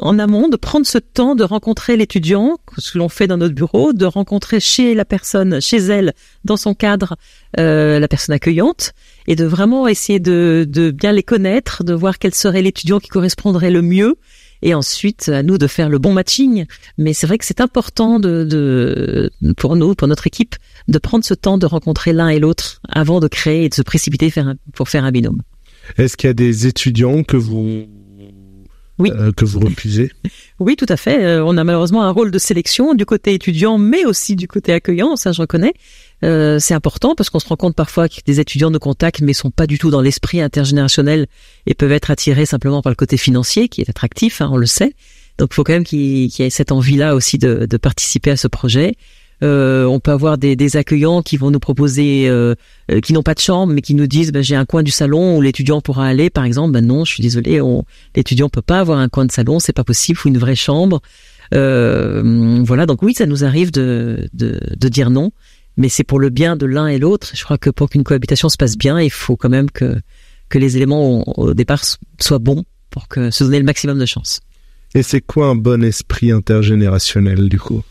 en 0.00 0.18
amont 0.18 0.48
de 0.48 0.56
prendre 0.56 0.86
ce 0.86 0.98
temps 0.98 1.34
de 1.34 1.44
rencontrer 1.44 1.96
l'étudiant, 1.96 2.58
ce 2.78 2.92
que 2.92 2.98
l'on 2.98 3.08
fait 3.08 3.26
dans 3.26 3.36
notre 3.36 3.54
bureau, 3.54 3.92
de 3.92 4.06
rencontrer 4.06 4.60
chez 4.60 4.94
la 4.94 5.04
personne, 5.04 5.60
chez 5.60 5.78
elle, 5.78 6.14
dans 6.44 6.56
son 6.56 6.74
cadre, 6.74 7.16
euh, 7.58 7.98
la 7.98 8.08
personne 8.08 8.34
accueillante, 8.34 8.92
et 9.26 9.36
de 9.36 9.44
vraiment 9.44 9.88
essayer 9.88 10.20
de, 10.20 10.66
de 10.68 10.90
bien 10.90 11.12
les 11.12 11.22
connaître, 11.22 11.84
de 11.84 11.94
voir 11.94 12.18
quel 12.18 12.34
serait 12.34 12.62
l'étudiant 12.62 12.98
qui 12.98 13.08
correspondrait 13.08 13.70
le 13.70 13.82
mieux, 13.82 14.16
et 14.62 14.74
ensuite 14.74 15.28
à 15.28 15.42
nous 15.42 15.58
de 15.58 15.66
faire 15.66 15.88
le 15.88 15.98
bon 15.98 16.12
matching. 16.12 16.66
Mais 16.98 17.12
c'est 17.12 17.26
vrai 17.26 17.38
que 17.38 17.44
c'est 17.44 17.60
important 17.60 18.18
de, 18.20 18.44
de, 18.44 19.30
pour 19.56 19.76
nous, 19.76 19.94
pour 19.94 20.08
notre 20.08 20.26
équipe, 20.26 20.56
de 20.88 20.98
prendre 20.98 21.24
ce 21.24 21.34
temps 21.34 21.58
de 21.58 21.66
rencontrer 21.66 22.12
l'un 22.12 22.28
et 22.28 22.38
l'autre 22.38 22.80
avant 22.88 23.20
de 23.20 23.28
créer 23.28 23.64
et 23.64 23.68
de 23.68 23.74
se 23.74 23.82
précipiter 23.82 24.32
pour 24.74 24.88
faire 24.88 25.04
un 25.04 25.12
binôme. 25.12 25.42
Est-ce 25.98 26.16
qu'il 26.16 26.28
y 26.28 26.30
a 26.30 26.34
des 26.34 26.66
étudiants 26.66 27.22
que 27.22 27.36
vous 27.36 27.86
oui. 28.98 29.10
Euh, 29.12 29.32
que 29.32 29.44
vous 29.44 29.60
refusez 29.60 30.10
Oui, 30.58 30.76
tout 30.76 30.86
à 30.88 30.96
fait. 30.96 31.22
Euh, 31.22 31.44
on 31.44 31.56
a 31.56 31.64
malheureusement 31.64 32.02
un 32.02 32.10
rôle 32.10 32.30
de 32.30 32.38
sélection 32.38 32.94
du 32.94 33.04
côté 33.04 33.34
étudiant, 33.34 33.78
mais 33.78 34.04
aussi 34.04 34.36
du 34.36 34.48
côté 34.48 34.72
accueillant, 34.72 35.16
ça 35.16 35.32
je 35.32 35.40
reconnais. 35.40 35.74
Euh, 36.24 36.58
c'est 36.58 36.72
important 36.72 37.14
parce 37.14 37.28
qu'on 37.28 37.38
se 37.38 37.46
rend 37.46 37.56
compte 37.56 37.76
parfois 37.76 38.08
que 38.08 38.16
des 38.24 38.40
étudiants 38.40 38.70
nous 38.70 38.78
contactent 38.78 39.20
mais 39.20 39.34
sont 39.34 39.50
pas 39.50 39.66
du 39.66 39.78
tout 39.78 39.90
dans 39.90 40.00
l'esprit 40.00 40.40
intergénérationnel 40.40 41.26
et 41.66 41.74
peuvent 41.74 41.92
être 41.92 42.10
attirés 42.10 42.46
simplement 42.46 42.80
par 42.80 42.90
le 42.90 42.96
côté 42.96 43.18
financier 43.18 43.68
qui 43.68 43.82
est 43.82 43.90
attractif, 43.90 44.40
hein, 44.40 44.48
on 44.50 44.56
le 44.56 44.66
sait. 44.66 44.94
Donc 45.36 45.50
il 45.52 45.54
faut 45.54 45.64
quand 45.64 45.74
même 45.74 45.84
qu'il 45.84 46.24
y 46.24 46.42
ait 46.42 46.50
cette 46.50 46.72
envie-là 46.72 47.14
aussi 47.14 47.36
de, 47.36 47.66
de, 47.66 47.76
participer 47.76 48.30
à 48.30 48.36
ce 48.36 48.48
projet. 48.48 48.94
Euh, 49.42 49.84
on 49.84 50.00
peut 50.00 50.12
avoir 50.12 50.38
des, 50.38 50.56
des, 50.56 50.76
accueillants 50.76 51.20
qui 51.20 51.36
vont 51.36 51.50
nous 51.50 51.58
proposer, 51.58 52.28
euh, 52.28 52.54
euh, 52.90 53.00
qui 53.00 53.12
n'ont 53.12 53.22
pas 53.22 53.34
de 53.34 53.40
chambre, 53.40 53.72
mais 53.72 53.82
qui 53.82 53.94
nous 53.94 54.06
disent 54.06 54.32
ben, 54.32 54.42
j'ai 54.42 54.56
un 54.56 54.64
coin 54.64 54.82
du 54.82 54.90
salon 54.90 55.36
où 55.36 55.42
l'étudiant 55.42 55.80
pourra 55.80 56.06
aller. 56.06 56.30
Par 56.30 56.44
exemple, 56.44 56.72
ben 56.72 56.86
non, 56.86 57.04
je 57.04 57.12
suis 57.12 57.22
désolé, 57.22 57.60
l'étudiant 58.14 58.48
peut 58.48 58.62
pas 58.62 58.80
avoir 58.80 58.98
un 58.98 59.08
coin 59.08 59.26
de 59.26 59.32
salon, 59.32 59.58
c'est 59.58 59.74
pas 59.74 59.84
possible, 59.84 60.18
faut 60.18 60.28
une 60.28 60.38
vraie 60.38 60.56
chambre. 60.56 61.02
Euh, 61.54 62.62
voilà, 62.64 62.86
donc 62.86 63.02
oui, 63.02 63.14
ça 63.14 63.26
nous 63.26 63.44
arrive 63.44 63.70
de, 63.70 64.28
de, 64.32 64.58
de 64.76 64.88
dire 64.88 65.10
non, 65.10 65.30
mais 65.76 65.88
c'est 65.88 66.04
pour 66.04 66.18
le 66.18 66.30
bien 66.30 66.56
de 66.56 66.66
l'un 66.66 66.86
et 66.86 66.98
l'autre. 66.98 67.30
Je 67.34 67.44
crois 67.44 67.58
que 67.58 67.70
pour 67.70 67.90
qu'une 67.90 68.04
cohabitation 68.04 68.48
se 68.48 68.56
passe 68.56 68.76
bien, 68.76 69.00
il 69.00 69.10
faut 69.10 69.36
quand 69.36 69.50
même 69.50 69.70
que 69.70 69.96
que 70.48 70.58
les 70.58 70.76
éléments 70.76 71.24
au 71.38 71.54
départ 71.54 71.82
soient 72.20 72.38
bons 72.38 72.64
pour 72.90 73.08
que 73.08 73.30
se 73.30 73.44
donner 73.44 73.58
le 73.58 73.64
maximum 73.64 73.98
de 73.98 74.06
chance. 74.06 74.40
Et 74.94 75.02
c'est 75.02 75.20
quoi 75.20 75.48
un 75.48 75.56
bon 75.56 75.82
esprit 75.82 76.30
intergénérationnel 76.30 77.48
du 77.48 77.58
coup? 77.58 77.82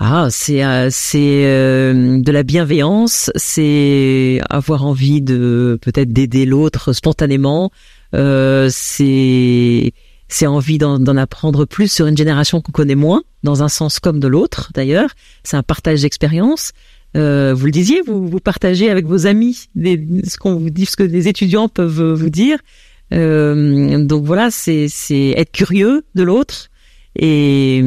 Ah, 0.00 0.28
c'est 0.30 0.64
euh, 0.64 0.88
c'est 0.92 1.44
euh, 1.44 2.20
de 2.20 2.30
la 2.32 2.44
bienveillance, 2.44 3.32
c'est 3.34 4.40
avoir 4.48 4.84
envie 4.84 5.20
de 5.20 5.76
peut-être 5.82 6.12
d'aider 6.12 6.46
l'autre 6.46 6.92
spontanément. 6.92 7.72
Euh, 8.14 8.68
c'est 8.70 9.92
c'est 10.28 10.46
envie 10.46 10.78
d'en 10.78 11.16
apprendre 11.16 11.64
plus 11.64 11.90
sur 11.90 12.06
une 12.06 12.16
génération 12.16 12.60
qu'on 12.60 12.70
connaît 12.70 12.94
moins, 12.94 13.22
dans 13.42 13.62
un 13.62 13.68
sens 13.68 13.98
comme 13.98 14.20
de 14.20 14.28
l'autre 14.28 14.70
d'ailleurs. 14.74 15.10
C'est 15.42 15.56
un 15.56 15.62
partage 15.64 16.02
d'expérience. 16.02 16.72
Euh, 17.16 17.54
vous 17.54 17.64
le 17.64 17.72
disiez, 17.72 18.02
vous, 18.06 18.28
vous 18.28 18.38
partagez 18.38 18.90
avec 18.90 19.06
vos 19.06 19.26
amis 19.26 19.68
ce 19.74 20.36
qu'on 20.36 20.56
vous 20.56 20.70
dit, 20.70 20.86
ce 20.86 20.96
que 20.96 21.02
les 21.02 21.26
étudiants 21.26 21.68
peuvent 21.68 22.12
vous 22.12 22.30
dire. 22.30 22.58
Euh, 23.14 24.04
donc 24.04 24.24
voilà, 24.24 24.50
c'est 24.52 24.86
c'est 24.88 25.30
être 25.30 25.50
curieux 25.50 26.04
de 26.14 26.22
l'autre 26.22 26.68
et 27.18 27.82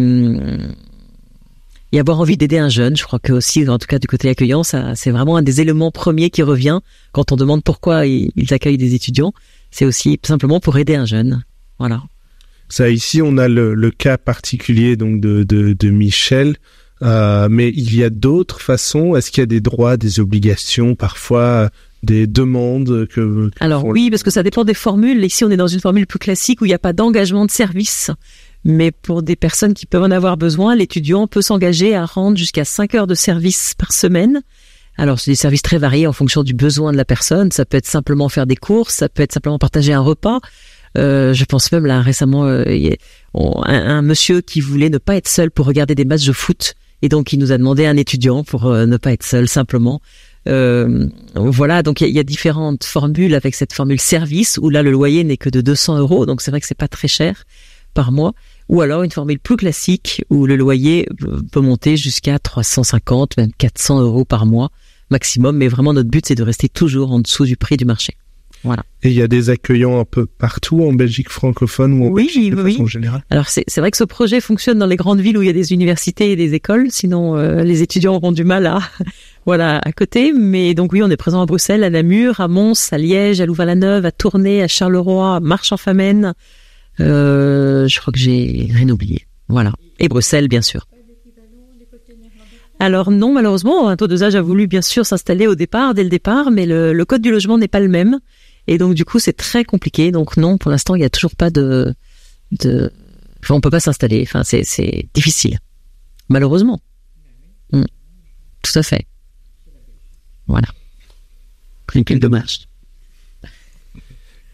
et 1.92 2.00
avoir 2.00 2.20
envie 2.20 2.38
d'aider 2.38 2.58
un 2.58 2.70
jeune. 2.70 2.96
Je 2.96 3.04
crois 3.04 3.20
que 3.20 3.34
aussi, 3.34 3.68
en 3.68 3.78
tout 3.78 3.88
cas 3.88 4.00
du 4.00 4.08
côté 4.08 4.30
accueillant, 4.30 4.64
ça, 4.64 4.96
c'est 4.96 5.12
vraiment 5.12 5.38
un 5.38 5.42
des 5.42 5.62
éléments 5.62 5.92
premiers 5.92 6.30
qui 6.30 6.44
revient 6.44 6.80
quand 7.12 7.32
on 7.32 7.36
demande 7.36 7.64
pourquoi 7.64 8.06
ils, 8.06 8.32
accueillent 8.52 8.78
des 8.78 8.96
étudiants. 8.96 9.34
C'est 9.72 9.86
aussi 9.86 10.20
simplement 10.24 10.60
pour 10.60 10.78
aider 10.78 10.96
un 10.96 11.06
jeune. 11.06 11.44
Voilà. 11.80 12.04
Ça, 12.70 12.90
ici, 12.90 13.22
on 13.22 13.38
a 13.38 13.48
le, 13.48 13.74
le 13.74 13.92
cas 13.92 14.18
particulier 14.18 14.96
donc 14.96 15.20
de, 15.22 15.44
de, 15.44 15.74
de 15.74 15.90
Michel. 15.90 16.56
Euh, 17.04 17.48
mais 17.50 17.70
il 17.76 17.96
y 17.96 18.04
a 18.04 18.10
d'autres 18.12 18.62
façons. 18.62 19.16
Est-ce 19.16 19.32
qu'il 19.32 19.42
y 19.42 19.44
a 19.44 19.48
des 19.48 19.60
droits, 19.62 19.98
des 19.98 20.20
obligations 20.20 20.94
parfois 20.96 21.70
des 22.04 22.28
demandes 22.28 23.08
que, 23.08 23.50
que 23.50 23.52
Alors 23.60 23.82
font- 23.82 23.92
oui, 23.92 24.10
parce 24.10 24.24
que 24.24 24.30
ça 24.32 24.44
dépend 24.44 24.64
des 24.64 24.74
formules. 24.74 25.24
Ici, 25.26 25.44
on 25.44 25.50
est 25.50 25.58
dans 25.58 25.68
une 25.68 25.80
formule 25.80 26.06
plus 26.08 26.20
classique 26.20 26.62
où 26.62 26.66
il 26.66 26.70
n'y 26.70 26.74
a 26.76 26.80
pas 26.80 26.94
d'engagement 26.94 27.46
de 27.46 27.52
service. 27.52 28.12
Mais 28.64 28.92
pour 28.92 29.24
des 29.24 29.36
personnes 29.36 29.74
qui 29.74 29.86
peuvent 29.86 30.04
en 30.04 30.12
avoir 30.12 30.38
besoin, 30.38 30.76
l'étudiant 30.76 31.28
peut 31.28 31.42
s'engager 31.42 31.96
à 31.96 32.06
rendre 32.06 32.38
jusqu'à 32.38 32.66
5 32.66 32.96
heures 32.96 33.08
de 33.08 33.16
service 33.16 33.74
par 33.78 33.92
semaine. 33.92 34.42
Alors, 34.98 35.20
c'est 35.20 35.32
des 35.32 35.36
services 35.36 35.64
très 35.64 35.78
variés 35.78 36.06
en 36.06 36.14
fonction 36.14 36.44
du 36.44 36.54
besoin 36.54 36.92
de 36.92 36.98
la 36.98 37.06
personne. 37.06 37.52
Ça 37.52 37.66
peut 37.66 37.78
être 37.78 37.88
simplement 37.88 38.30
faire 38.30 38.46
des 38.46 38.56
courses, 38.56 38.96
ça 38.96 39.10
peut 39.10 39.24
être 39.24 39.34
simplement 39.34 39.58
partager 39.58 39.94
un 39.94 40.02
repas. 40.02 40.40
Euh, 40.98 41.34
je 41.34 41.46
pense 41.46 41.72
même 41.72 41.86
là 41.86 42.02
récemment, 42.02 42.44
euh, 42.44 42.66
y 42.70 42.92
a 42.92 42.98
un, 43.34 44.02
monsieur 44.02 44.42
qui 44.42 44.60
voulait 44.60 44.90
ne 44.90 44.98
pas 44.98 45.16
être 45.16 45.30
seul 45.30 45.50
pour 45.50 45.66
regarder 45.66 45.96
des 45.96 46.06
matchs 46.06 46.26
de 46.26 46.34
foot. 46.34 46.76
Et 47.02 47.10
donc, 47.10 47.34
il 47.34 47.40
nous 47.40 47.52
a 47.52 47.58
demandé 47.58 47.86
un 47.86 47.98
étudiant 47.98 48.44
pour 48.44 48.68
euh, 48.68 48.86
ne 48.86 48.98
pas 48.98 49.14
être 49.14 49.24
seul 49.24 49.48
simplement. 49.48 50.02
Euh, 50.48 51.08
voilà, 51.36 51.82
donc 51.82 52.02
il 52.02 52.10
y, 52.10 52.14
y 52.14 52.20
a 52.20 52.24
différentes 52.24 52.84
formules 52.84 53.34
avec 53.34 53.56
cette 53.56 53.74
formule 53.74 54.00
service 54.00 54.60
où 54.62 54.70
là 54.70 54.84
le 54.84 54.92
loyer 54.92 55.24
n'est 55.24 55.38
que 55.38 55.50
de 55.50 55.62
200 55.62 56.00
euros, 56.00 56.26
donc 56.26 56.42
c'est 56.42 56.50
vrai 56.50 56.60
que 56.60 56.66
c'est 56.66 56.74
pas 56.74 56.88
très 56.88 57.08
cher 57.08 57.46
par 57.92 58.12
mois. 58.12 58.34
Ou 58.70 58.82
alors 58.82 59.04
une 59.04 59.12
formule 59.12 59.40
plus 59.40 59.58
classique 59.58 60.24
où 60.30 60.46
le 60.46 60.56
loyer 60.56 61.08
euh, 61.24 61.42
peut 61.52 61.62
monter 61.62 61.98
jusqu'à 61.98 62.40
350, 62.40 63.38
même 63.38 63.52
400 63.58 64.02
euros 64.02 64.26
par 64.26 64.46
mois 64.46 64.70
maximum. 65.10 65.58
Mais 65.58 65.68
vraiment 65.68 65.94
notre 65.94 66.10
but 66.10 66.26
c'est 66.26 66.36
de 66.36 66.44
rester 66.44 66.70
toujours 66.70 67.12
en 67.12 67.20
dessous 67.20 67.46
du 67.46 67.58
prix 67.58 67.78
du 67.78 67.86
marché. 67.86 68.16
Et 69.04 69.10
il 69.10 69.14
y 69.14 69.24
a 69.24 69.28
des 69.28 69.50
accueillants 69.50 70.00
un 70.00 70.06
peu 70.06 70.28
partout 70.28 70.84
en 70.84 70.94
Belgique 70.94 71.30
francophone 71.30 71.94
ou 71.94 72.06
en 72.06 72.10
Oui, 72.10 72.26
Belgique 72.26 72.56
de 72.56 72.62
oui. 72.62 72.72
façon 72.74 72.86
générale? 72.86 73.24
Alors 73.32 73.48
c'est 73.48 73.64
c'est 73.68 73.82
vrai 73.82 73.90
que 73.90 73.98
ce 73.98 74.04
projet 74.04 74.40
fonctionne 74.40 74.78
dans 74.78 74.86
les 74.86 74.98
grandes 74.98 75.20
villes 75.20 75.36
où 75.38 75.42
il 75.42 75.48
y 75.48 75.50
a 75.50 75.54
des 75.54 75.74
universités 75.74 76.32
et 76.32 76.36
des 76.36 76.54
écoles, 76.54 76.92
sinon 76.92 77.36
euh, 77.38 77.64
les 77.64 77.82
étudiants 77.82 78.14
auront 78.14 78.32
du 78.32 78.44
mal 78.44 78.68
à 78.68 78.80
voilà 79.48 79.80
à 79.84 79.92
côté. 79.92 80.32
Mais 80.32 80.76
donc 80.76 80.94
oui, 80.94 81.02
on 81.02 81.10
est 81.10 81.18
présent 81.18 81.42
à 81.42 81.48
Bruxelles, 81.48 81.84
à 81.84 81.90
Namur, 81.90 82.40
à 82.40 82.48
Mons, 82.48 82.94
à 82.94 83.00
Liège, 83.00 83.42
à 83.42 83.48
Louvain-la-Neuve, 83.48 84.06
à 84.06 84.12
Tournai, 84.12 84.62
à 84.62 84.68
Charleroi, 84.68 85.38
à 85.38 85.40
Marche-en-Famenne. 85.40 86.34
Euh, 87.00 87.88
je 87.88 88.00
crois 88.00 88.12
que 88.12 88.20
j'ai 88.20 88.70
rien 88.72 88.90
oublié. 88.90 89.28
Voilà. 89.48 89.74
Et 90.00 90.08
Bruxelles, 90.08 90.48
bien 90.48 90.62
sûr. 90.62 90.88
Alors 92.80 93.12
non, 93.12 93.34
malheureusement, 93.34 93.90
un 93.90 93.96
taux 93.96 94.08
d'usage 94.08 94.36
a 94.36 94.42
voulu 94.42 94.66
bien 94.66 94.82
sûr 94.82 95.06
s'installer 95.06 95.46
au 95.46 95.54
départ, 95.54 95.94
dès 95.94 96.04
le 96.04 96.10
départ, 96.10 96.50
mais 96.50 96.66
le, 96.66 96.94
le 96.94 97.06
code 97.06 97.22
du 97.22 97.32
logement 97.32 97.60
n'est 97.60 97.68
pas 97.68 97.80
le 97.80 97.88
même. 97.88 98.20
Et 98.68 98.80
donc 98.80 98.96
du 98.96 99.06
coup, 99.06 99.20
c'est 99.20 99.34
très 99.34 99.64
compliqué. 99.64 100.12
Donc 100.12 100.36
non, 100.36 100.58
pour 100.58 100.72
l'instant, 100.72 100.96
il 100.96 101.00
n'y 101.00 101.06
a 101.06 101.10
toujours 101.10 101.36
pas 101.36 101.52
de, 101.52 101.94
de, 102.52 102.92
enfin, 103.44 103.56
on 103.56 103.62
peut 103.62 103.70
pas 103.70 103.80
s'installer. 103.80 104.24
Enfin, 104.24 104.44
c'est, 104.44 104.64
c'est 104.64 105.08
difficile. 105.14 105.60
Malheureusement. 106.28 106.80
Mm. 107.72 107.84
Tout 108.64 108.80
à 108.80 108.84
fait. 108.84 109.06
Voilà. 110.48 110.70
Quel 112.06 112.20
dommage. 112.20 112.68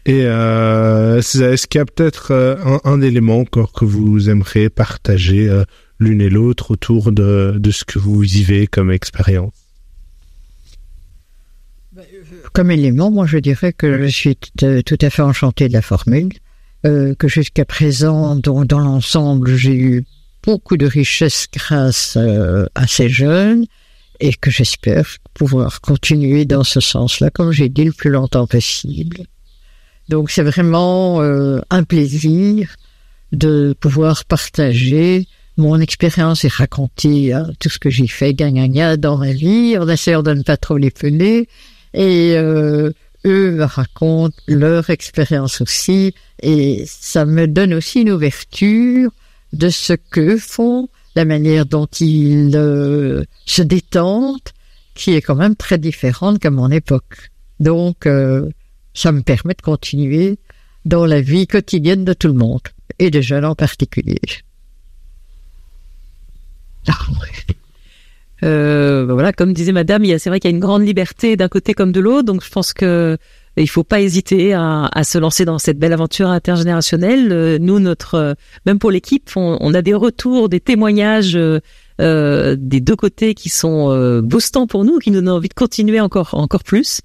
Et 0.08 0.22
euh, 0.24 1.18
est-ce 1.18 1.66
qu'il 1.66 1.78
y 1.78 1.82
a 1.82 1.84
peut-être 1.84 2.30
euh, 2.30 2.78
un, 2.84 3.02
élément 3.02 3.40
encore 3.40 3.72
que 3.72 3.84
vous 3.84 4.30
aimeriez 4.30 4.70
partager 4.70 5.50
euh, 5.50 5.64
l'une 5.98 6.22
et 6.22 6.30
l'autre 6.30 6.70
autour 6.70 7.12
de, 7.12 7.60
ce 7.70 7.84
que 7.84 7.98
vous 7.98 8.18
vivez 8.20 8.66
comme 8.66 8.90
expérience? 8.90 9.52
Comme 12.54 12.70
élément, 12.70 13.10
moi 13.10 13.26
je 13.26 13.36
dirais 13.36 13.74
que 13.74 14.00
je 14.00 14.06
suis 14.06 14.34
tout 14.36 14.96
à- 15.02 15.10
fait 15.10 15.20
enchanté 15.20 15.68
de 15.68 15.74
la 15.74 15.82
formule, 15.82 16.32
euh, 16.86 17.14
que 17.14 17.28
jusqu'à 17.28 17.66
présent, 17.66 18.34
dans, 18.34 18.64
dans 18.64 18.78
l'ensemble, 18.78 19.56
j'ai 19.56 19.74
eu 19.74 20.06
beaucoup 20.42 20.78
de 20.78 20.86
richesse 20.86 21.48
grâce 21.52 22.16
euh, 22.16 22.64
à 22.74 22.86
ces 22.86 23.10
jeunes 23.10 23.66
et 24.20 24.32
que 24.32 24.50
j'espère 24.50 25.06
pouvoir 25.34 25.82
continuer 25.82 26.46
dans 26.46 26.64
ce 26.64 26.80
sens-là, 26.80 27.28
comme 27.28 27.52
j'ai 27.52 27.68
dit, 27.68 27.84
le 27.84 27.92
plus 27.92 28.08
longtemps 28.10 28.46
possible. 28.46 29.26
Donc 30.08 30.30
c'est 30.30 30.42
vraiment 30.42 31.20
euh, 31.20 31.60
un 31.70 31.84
plaisir 31.84 32.74
de 33.32 33.74
pouvoir 33.78 34.24
partager 34.24 35.26
mon 35.58 35.80
expérience 35.80 36.44
et 36.44 36.48
raconter 36.48 37.32
hein, 37.32 37.50
tout 37.58 37.68
ce 37.68 37.78
que 37.78 37.90
j'ai 37.90 38.06
fait, 38.06 38.32
gagnagna 38.32 38.96
dans 38.96 39.18
ma 39.18 39.32
vie, 39.32 39.76
en 39.76 39.88
essayant 39.88 40.22
de 40.22 40.32
ne 40.32 40.42
pas 40.42 40.56
trop 40.56 40.78
les 40.78 40.90
peler. 40.90 41.48
Et 41.94 42.34
euh, 42.36 42.92
eux 43.26 43.50
me 43.50 43.64
racontent 43.64 44.36
leur 44.46 44.88
expérience 44.90 45.60
aussi, 45.60 46.14
et 46.42 46.84
ça 46.86 47.24
me 47.24 47.46
donne 47.46 47.74
aussi 47.74 48.02
une 48.02 48.12
ouverture 48.12 49.10
de 49.52 49.68
ce 49.68 49.94
que 49.94 50.36
font, 50.36 50.88
la 51.16 51.24
manière 51.24 51.66
dont 51.66 51.88
ils 52.00 52.52
euh, 52.54 53.24
se 53.44 53.62
détendent, 53.62 54.38
qui 54.94 55.14
est 55.14 55.22
quand 55.22 55.34
même 55.34 55.56
très 55.56 55.78
différente 55.78 56.38
qu'à 56.38 56.50
mon 56.50 56.70
époque. 56.70 57.30
Donc, 57.58 58.06
euh, 58.06 58.48
ça 58.98 59.12
me 59.12 59.22
permet 59.22 59.54
de 59.54 59.62
continuer 59.62 60.38
dans 60.84 61.06
la 61.06 61.20
vie 61.20 61.46
quotidienne 61.46 62.04
de 62.04 62.12
tout 62.12 62.28
le 62.28 62.34
monde, 62.34 62.62
et 62.98 63.10
des 63.10 63.22
jeunes 63.22 63.44
en 63.44 63.54
particulier. 63.54 64.20
Ah. 66.88 66.98
Euh, 68.44 69.04
ben 69.04 69.14
voilà, 69.14 69.32
comme 69.32 69.52
disait 69.52 69.72
Madame, 69.72 70.04
c'est 70.18 70.30
vrai 70.30 70.38
qu'il 70.38 70.50
y 70.50 70.54
a 70.54 70.56
une 70.56 70.60
grande 70.60 70.86
liberté 70.86 71.36
d'un 71.36 71.48
côté 71.48 71.74
comme 71.74 71.92
de 71.92 72.00
l'autre, 72.00 72.24
donc 72.24 72.44
je 72.44 72.50
pense 72.50 72.72
que 72.72 73.18
il 73.56 73.68
faut 73.68 73.82
pas 73.82 74.00
hésiter 74.00 74.52
à, 74.52 74.88
à 74.92 75.02
se 75.02 75.18
lancer 75.18 75.44
dans 75.44 75.58
cette 75.58 75.78
belle 75.78 75.92
aventure 75.92 76.28
intergénérationnelle. 76.28 77.32
Euh, 77.32 77.58
nous, 77.60 77.80
notre, 77.80 78.14
euh, 78.14 78.34
même 78.66 78.78
pour 78.78 78.92
l'équipe, 78.92 79.28
on, 79.34 79.58
on 79.60 79.74
a 79.74 79.82
des 79.82 79.94
retours, 79.94 80.48
des 80.48 80.60
témoignages 80.60 81.34
euh, 81.34 81.58
euh, 82.00 82.54
des 82.56 82.80
deux 82.80 82.94
côtés 82.94 83.34
qui 83.34 83.48
sont 83.48 83.90
euh, 83.90 84.22
boostants 84.22 84.68
pour 84.68 84.84
nous, 84.84 84.98
qui 84.98 85.10
nous 85.10 85.20
donnent 85.20 85.30
envie 85.30 85.48
de 85.48 85.54
continuer 85.54 85.98
encore, 85.98 86.34
encore 86.34 86.62
plus. 86.62 87.00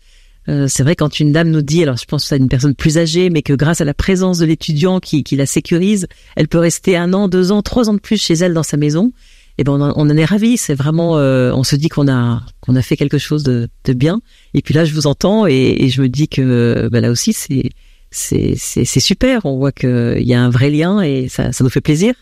Euh, 0.50 0.68
c'est 0.68 0.84
vrai 0.84 0.96
quand 0.96 1.20
une 1.20 1.32
dame 1.32 1.50
nous 1.50 1.62
dit, 1.62 1.84
alors 1.84 1.98
je 1.98 2.06
pense 2.06 2.32
à 2.32 2.36
une 2.36 2.50
personne 2.50 2.76
plus 2.76 2.98
âgée, 2.98 3.30
mais 3.30 3.42
que 3.42 3.54
grâce 3.54 3.82
à 3.82 3.86
la 3.86 3.94
présence 3.94 4.40
de 4.40 4.46
l'étudiant 4.46 5.00
qui, 5.00 5.24
qui 5.24 5.36
la 5.36 5.46
sécurise, 5.46 6.08
elle 6.36 6.48
peut 6.48 6.58
rester 6.58 6.98
un 6.98 7.14
an, 7.14 7.28
deux 7.28 7.52
ans, 7.52 7.62
trois 7.62 7.90
ans 7.90 7.94
de 7.94 8.00
plus 8.00 8.22
chez 8.22 8.34
elle 8.34 8.54
dans 8.54 8.64
sa 8.64 8.78
maison. 8.78 9.12
Et 9.58 9.64
ben 9.64 9.74
on 9.74 10.10
en, 10.10 10.18
est 10.18 10.26
ravis. 10.26 10.58
C'est 10.58 10.74
vraiment, 10.74 11.20
euh, 11.20 11.52
on 11.54 11.64
se 11.64 11.76
dit 11.76 11.88
qu'on 11.88 12.08
a 12.08 12.42
qu'on 12.62 12.76
a 12.76 12.82
fait 12.82 12.98
quelque 12.98 13.20
chose 13.20 13.44
de, 13.44 13.70
de 13.86 13.94
bien. 13.94 14.20
Et 14.56 14.64
puis 14.64 14.74
là, 14.74 14.84
je 14.84 14.94
vous 14.94 15.06
entends 15.06 15.46
et, 15.46 15.76
et 15.80 15.90
je 15.90 16.02
me 16.02 16.10
dis 16.10 16.28
que 16.28 16.90
ben 16.92 17.02
là 17.02 17.12
aussi 17.12 17.34
c'est 17.34 17.70
c'est 18.10 18.56
c'est 18.56 19.00
super. 19.00 19.46
On 19.46 19.58
voit 19.58 19.72
qu'il 19.72 20.24
y 20.24 20.34
a 20.34 20.42
un 20.42 20.50
vrai 20.50 20.72
lien 20.72 21.02
et 21.02 21.30
ça 21.30 21.52
ça 21.52 21.64
nous 21.64 21.70
fait 21.70 21.82
plaisir. 21.82 22.16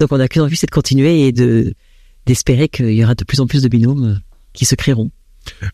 Donc 0.00 0.12
on 0.12 0.20
a 0.20 0.28
qu'une 0.28 0.42
envie, 0.42 0.56
c'est 0.56 0.66
de 0.66 0.74
continuer 0.74 1.26
et 1.26 1.32
de 1.32 1.74
d'espérer 2.24 2.68
qu'il 2.68 2.92
y 2.92 3.04
aura 3.04 3.14
de 3.14 3.24
plus 3.24 3.40
en 3.40 3.46
plus 3.46 3.62
de 3.62 3.68
binômes 3.68 4.20
qui 4.54 4.64
se 4.64 4.74
créeront. 4.74 5.10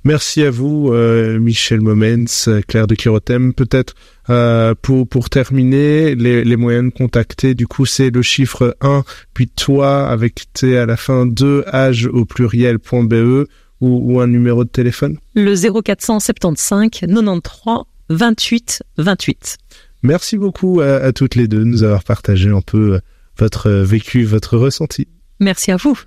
Merci 0.04 0.42
à 0.42 0.50
vous, 0.50 0.90
euh, 0.92 1.38
Michel 1.38 1.80
Momens, 1.80 2.48
Claire 2.66 2.86
de 2.86 2.94
Kirotem. 2.94 3.52
Peut-être 3.52 3.94
euh, 4.30 4.74
pour 4.80 5.08
pour 5.08 5.30
terminer, 5.30 6.14
les, 6.14 6.44
les 6.44 6.56
moyens 6.56 6.92
de 6.92 6.96
contacter, 6.96 7.54
du 7.54 7.66
coup, 7.66 7.86
c'est 7.86 8.10
le 8.10 8.22
chiffre 8.22 8.76
1, 8.80 9.04
puis 9.34 9.48
toi 9.48 10.08
avec 10.08 10.46
t 10.52 10.78
à 10.78 10.86
la 10.86 10.96
fin 10.96 11.26
2 11.26 11.64
âge 11.72 12.06
au 12.06 12.24
pluriel.be 12.24 13.46
ou, 13.80 14.14
ou 14.14 14.20
un 14.20 14.26
numéro 14.26 14.64
de 14.64 14.70
téléphone. 14.70 15.18
Le 15.34 15.54
0475 15.54 16.88
93 16.90 17.84
28 18.08 18.82
28. 18.98 19.58
Merci 20.02 20.36
beaucoup 20.36 20.80
à, 20.80 20.96
à 20.96 21.12
toutes 21.12 21.34
les 21.34 21.48
deux 21.48 21.60
de 21.60 21.64
nous 21.64 21.82
avoir 21.82 22.04
partagé 22.04 22.50
un 22.50 22.60
peu 22.60 23.00
votre 23.38 23.70
vécu, 23.70 24.24
votre 24.24 24.56
ressenti. 24.56 25.08
Merci 25.40 25.72
à 25.72 25.76
vous. 25.76 25.98